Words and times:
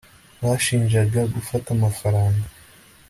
banshinjaga 0.41 1.21
gufata 1.33 1.67
amafaranga 1.77 2.45